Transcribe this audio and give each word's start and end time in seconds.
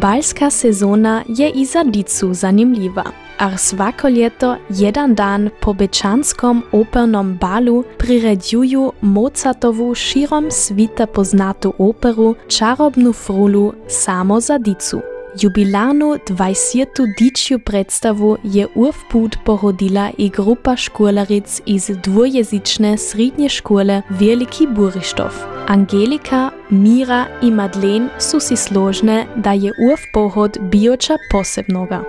Balska 0.00 0.50
sezona 0.50 1.24
je 1.28 1.50
i 1.50 1.64
za 1.64 1.84
dicu 1.84 2.34
zanimljiva. 2.34 3.04
Ar 3.38 3.58
svako 3.58 4.08
ljeto, 4.08 4.56
jedan 4.68 5.14
dan 5.14 5.50
po 5.60 5.72
Bečanskom 5.72 6.62
opernom 6.72 7.36
balu 7.40 7.84
priredjuju 7.98 8.92
Mozartovu 9.00 9.94
širom 9.94 10.50
svita 10.50 11.06
poznatu 11.06 11.72
operu 11.78 12.34
Čarobnu 12.48 13.12
frulu 13.12 13.72
samo 13.88 14.40
za 14.40 14.58
dicu. 14.58 15.00
Jubilarnu 15.40 16.16
20. 16.28 16.86
dičju 17.18 17.58
predstavu 17.58 18.36
je 18.42 18.66
urvput 18.74 19.36
pohodila 19.44 20.10
i 20.18 20.28
grupa 20.28 20.76
školaric 20.76 21.60
iz 21.66 21.90
dvojezične 22.04 22.98
srednje 22.98 23.48
škole 23.48 24.02
Veliki 24.08 24.66
Burištov. 24.66 25.30
Angelika, 25.66 26.50
Mira 26.70 27.26
i 27.42 27.50
Madlen 27.50 28.08
su 28.18 28.40
si 28.40 28.56
složne, 28.56 29.26
da 29.36 29.52
je 29.52 29.72
urv 29.90 30.02
pohod 30.12 30.58
bioča 30.60 31.16
posebnoga. 31.30 32.02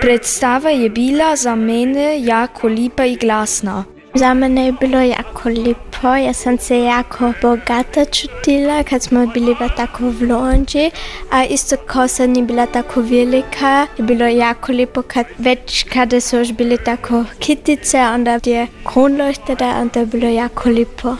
Predstava 0.00 0.70
je 0.70 0.90
bila 0.90 1.36
za 1.36 1.54
mene 1.54 2.24
jako 2.24 2.68
lepa 2.68 3.04
in 3.04 3.18
glasna. 3.20 3.84
Za 4.14 4.34
mene 4.34 4.66
je 4.66 4.72
bilo 4.72 5.00
jako 5.00 5.48
lepo, 5.48 6.08
jaz 6.08 6.36
sem 6.36 6.58
se 6.58 6.78
jako 6.78 7.32
bogata 7.42 8.04
čutila, 8.04 8.82
kad 8.82 9.02
smo 9.02 9.26
bili 9.26 9.54
v 9.54 9.68
tako 9.76 10.10
vlonči, 10.20 10.90
a 11.30 11.44
isto 11.44 11.76
ko 11.76 12.08
se 12.08 12.26
ni 12.26 12.42
bila 12.42 12.66
tako 12.66 13.00
velika, 13.00 13.86
je 13.98 14.04
bilo 14.04 14.26
jako 14.26 14.72
lepo, 14.72 15.02
kad 15.02 15.26
več 15.38 15.84
kada 15.92 16.20
so 16.20 16.40
už 16.40 16.52
bili 16.52 16.78
tako 16.78 17.24
kitice, 17.38 17.98
onda 18.14 18.38
je 18.44 18.66
kronleuchtete, 18.84 19.64
onda 19.64 20.00
je 20.00 20.06
bilo 20.06 20.28
jako 20.28 20.70
lepo. 20.70 21.16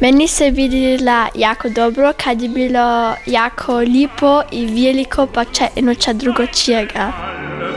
Meni 0.00 0.28
se 0.28 0.50
videla 0.50 1.28
jako 1.34 1.68
dobro, 1.68 2.12
kad 2.24 2.42
je 2.42 2.48
bilo 2.48 3.14
jako 3.26 3.72
lepo 3.72 4.42
in 4.50 4.68
veliko, 4.74 5.26
pa 5.26 5.44
če 5.44 5.68
eno 5.76 5.94
če 5.94 6.14
drugočijega. 6.14 7.12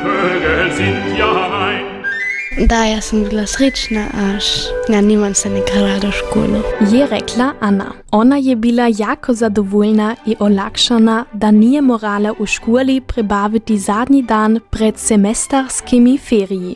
Vögel 0.04 0.72
sind 0.72 1.18
ja 1.18 1.70
ein. 1.70 1.91
Da, 2.58 2.86
ja 2.86 3.02
sam 3.02 3.24
bila 3.24 3.46
srečna, 3.48 4.06
až 4.36 4.46
ja 4.90 5.02
nimam 5.02 5.34
se 5.34 5.50
nekaj 5.50 6.00
do 6.00 6.12
školu. 6.12 6.62
Je 6.92 7.08
rekla 7.08 7.54
Anna. 7.60 7.86
Ona 8.12 8.38
je 8.38 8.56
bila 8.56 8.88
jako 8.98 9.34
zadovoljna 9.34 10.16
i 10.26 10.36
olakšana, 10.40 11.26
da 11.34 11.52
nije 11.52 11.82
morala 11.82 12.34
u 12.40 12.46
školi 12.46 13.02
prebaviti 13.02 13.78
zadnji 13.78 14.22
dan 14.22 14.60
pred 14.70 14.98
semestrskimi 14.98 16.18
feriji. 16.18 16.76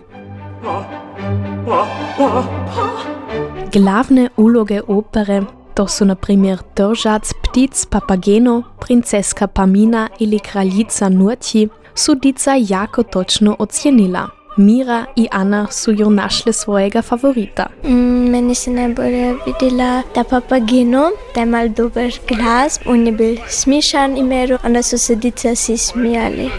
Glavne 3.74 4.30
uloge 4.38 4.82
opere, 4.88 5.44
to 5.74 5.88
su 5.88 6.06
na 6.06 6.16
primjer 6.16 6.60
Držac 6.76 7.34
ptic 7.44 7.86
Papageno, 7.86 8.64
Princeska 8.80 9.48
Pamina 9.48 10.10
ili 10.20 10.40
Kraljica 10.40 11.10
Nurti, 11.10 11.68
su 11.96 12.16
dica 12.16 12.52
jako 12.60 13.04
točno 13.04 13.56
ocijenila. 13.60 14.35
Mira 14.58 15.06
i 15.16 15.28
Anna 15.32 15.68
su 15.72 15.92
ju 15.92 16.10
našle 16.10 16.54
svojega 16.54 17.02
favorita. 17.02 17.66
Mm, 17.84 18.30
meni 18.30 18.56
se 18.56 18.72
najbolje 18.72 19.34
videla 19.46 20.02
ta 20.14 20.24
papageno, 20.24 21.10
da 21.34 21.40
je 21.40 21.46
mal 21.46 21.70
dober 21.70 22.14
glas, 22.28 22.80
on 22.86 23.06
je 23.06 23.12
bil 23.12 23.38
smišan 23.48 24.18
imeru, 24.18 24.58
onda 24.64 24.84
so 24.84 24.98
se 24.98 25.16
dice 25.16 25.56
si 25.56 25.78
smijali. 25.78 26.50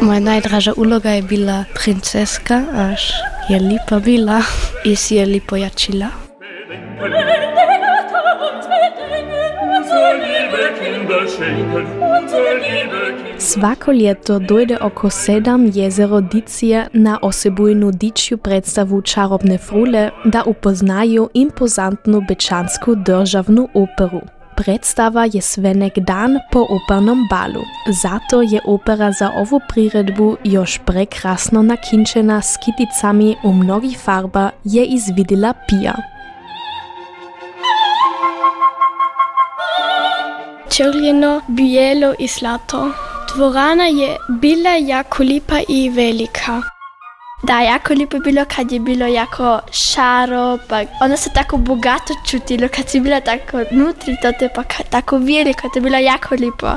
Moja 0.00 0.20
najdraža 0.20 0.72
uloga 0.76 1.10
je 1.10 1.22
bila 1.22 1.64
princeska, 1.74 2.64
až 2.74 3.12
je 3.48 3.60
lepa 3.60 3.98
bila 3.98 4.42
in 4.84 4.96
si 4.96 5.14
je 5.14 5.26
lepo 5.26 5.56
jačila. 5.56 6.06
Kinder 11.12 11.28
schenken, 11.28 11.86
unsere 12.22 12.54
liebe 12.54 13.16
Kinder. 13.16 13.40
Svako 13.40 13.92
ljeto 13.92 14.38
dojde 14.38 14.78
oko 14.80 15.10
sedam 15.10 15.70
jezero 15.74 16.20
dicije 16.20 16.86
na 16.92 17.18
osebujnu 17.22 17.90
dičju 17.90 18.38
predstavu 18.38 19.02
Čarobne 19.02 19.58
frule, 19.58 20.10
da 20.24 20.42
upoznajo 20.46 21.28
impozantnu 21.34 22.22
bečansku 22.28 22.94
državnu 22.94 23.68
operu. 23.74 24.20
Predstava 24.56 25.28
je 25.32 25.40
svenek 25.40 25.98
dan 25.98 26.38
po 26.52 26.66
opernom 26.70 27.26
balu. 27.30 27.62
Zato 28.02 28.42
je 28.42 28.60
opera 28.66 29.12
za 29.12 29.30
ovu 29.36 29.60
priredbu 29.68 30.36
još 30.44 30.80
prekrasno 30.86 31.62
nakinčena 31.62 32.42
s 32.42 32.56
kiticami 32.64 33.36
u 33.44 33.52
mnogih 33.52 33.98
farba 33.98 34.50
je 34.64 34.84
izvidila 34.84 35.54
Pia. 35.68 36.11
Črljeno, 40.76 41.40
bijelo 41.48 42.14
in 42.18 42.28
zlato. 42.28 42.90
Dvorana 43.34 43.84
je 43.84 44.16
bila 44.28 44.70
jako 44.70 45.22
lepa 45.22 45.60
in 45.68 45.92
velika. 45.94 46.62
Da, 47.42 47.60
jako 47.60 47.94
lepo 47.94 48.16
je 48.16 48.20
bilo, 48.20 48.44
kad 48.56 48.72
je 48.72 48.80
bilo 48.80 49.06
jako 49.06 49.60
šaro, 49.72 50.58
pa 50.68 50.82
ono 51.00 51.16
se 51.16 51.30
tako 51.34 51.56
bogato 51.56 52.14
čutilo, 52.26 52.68
kad 52.68 52.88
si 52.88 53.00
bila 53.00 53.20
tako 53.20 53.58
nutri, 53.70 54.16
to 54.22 54.44
je 54.44 54.50
pa 54.54 54.62
tako 54.90 55.18
veliko, 55.18 55.68
to 55.68 55.78
je 55.78 55.82
bilo 55.82 55.98
jako 55.98 56.34
lepo. 56.34 56.68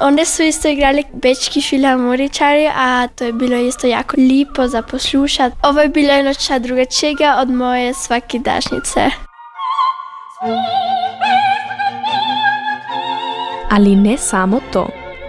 Onda 0.00 0.24
su 0.24 0.42
isto 0.42 0.68
igrali 0.68 1.04
bečki 1.12 1.62
filharmoničari, 1.62 2.68
a 2.76 3.08
to 3.08 3.24
je 3.24 3.32
bilo 3.32 3.56
isto 3.56 3.86
jako 3.86 4.16
lepo 4.16 4.68
za 4.68 4.82
poslušati. 4.82 5.56
Ovo 5.62 5.80
je 5.80 5.88
bilo 5.88 6.12
eno 6.12 6.34
ča 6.34 6.58
drugačijega 6.58 7.36
od 7.38 7.50
moje 7.50 7.94
svakidašnjice. 7.94 9.10
Ali 13.72 13.96
ne 13.96 14.18
samo 14.18 14.60
to. 14.72 14.88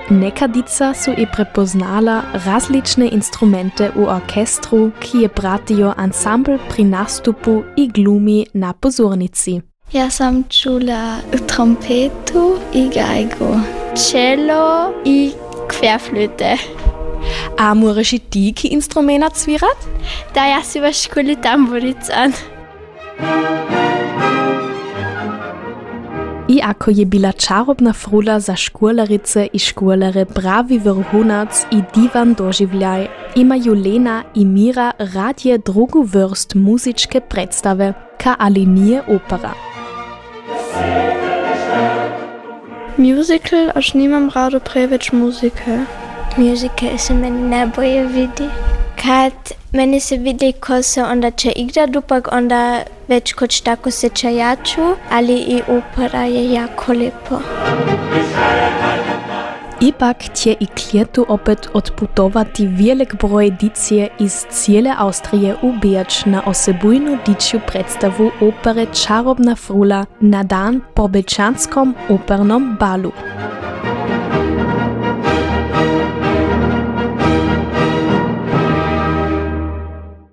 Neka 0.10 0.48
dica 0.48 0.94
su 0.94 1.12
i 1.18 1.26
prepoznala 1.34 2.22
različne 2.46 3.10
instrumente 3.12 3.92
u 3.96 4.04
orkestru, 4.04 4.92
ki 5.00 5.18
je 5.18 5.30
pratio 5.30 5.94
ansambl 5.98 6.58
pri 6.70 6.84
nastupu 6.84 7.64
i 7.78 7.88
glumi 7.88 8.46
na 8.54 8.74
pozornici. 8.74 9.62
Jaz 9.92 10.14
sem 10.14 10.44
čula 10.50 11.18
trompetu 11.48 12.58
in 12.74 12.90
gajgo, 12.90 13.60
čelo 14.12 14.94
in 15.06 15.32
kverflöte. 15.68 16.58
A 17.58 17.74
moraš 17.74 18.14
i 18.14 18.20
ti 18.20 18.54
ki 18.56 18.68
instrumenat 18.68 19.36
svirat? 19.38 19.88
Da, 20.36 20.46
jaz 20.46 20.68
si 20.68 20.80
v 20.80 20.92
šoli 20.94 21.36
tamburican. 21.36 22.34
I 23.20 23.93
ako 26.64 26.92
je 26.92 27.06
bila 27.06 27.32
čarobna 27.32 27.94
frula 27.94 28.40
za 28.40 28.56
školarice 28.56 29.48
i 29.54 29.60
školare 29.60 30.26
pravi 30.26 30.78
vrhunac 30.78 31.66
i 31.72 31.82
divan 31.96 32.34
doživljaj, 32.34 33.08
imaju 33.36 33.74
Lena 33.74 34.24
i 34.36 34.46
Mira 34.46 34.92
radje 34.98 35.58
drugu 35.58 36.02
vrst 36.02 36.56
muzičke 36.56 37.20
predstave, 37.20 37.94
ka 38.18 38.36
ali 38.40 38.66
nije 38.66 39.02
opera. 39.02 39.54
Musical, 42.98 43.70
až 43.76 43.94
nimam 43.94 44.30
rado 44.36 44.60
preveč 44.60 45.12
muzike. 45.12 45.80
Muzike 46.38 46.98
se 46.98 47.14
meni 47.14 47.50
najbolje 47.50 48.08
vidi. 48.08 48.73
Kad 49.04 49.34
meni 49.72 50.00
se 50.00 50.18
vidi 50.18 50.52
ko 50.52 50.82
se 50.82 51.04
onda 51.04 51.32
će 51.32 51.52
igra 51.52 51.86
dupak, 51.86 52.28
onda 52.32 52.84
već 53.08 53.34
koč 53.34 53.62
tako 53.62 53.92
se 53.92 54.10
čajaču, 54.10 54.82
ali 55.12 55.34
i 55.34 55.62
opera 55.62 56.24
je 56.24 56.54
jako 56.54 56.94
lepo. 56.94 57.40
Ipak 59.82 60.18
će 60.34 60.56
i 60.60 60.66
klijetu 60.66 61.26
opet 61.30 61.68
odputovati 61.74 62.68
velik 62.68 63.16
broj 63.16 63.50
dicije 63.50 64.10
iz 64.20 64.46
cijele 64.50 64.94
Austrije 64.98 65.56
u 65.62 65.72
Beč 65.82 66.26
na 66.26 66.42
osebujnu 66.46 67.18
dičju 67.26 67.60
predstavu 67.68 68.32
opere 68.42 68.86
Čarobna 68.86 69.56
frula 69.56 70.06
na 70.20 70.44
dan 70.44 70.82
po 70.94 71.08
Bečanskom 71.08 71.96
opernom 72.10 72.78
balu. 72.80 73.12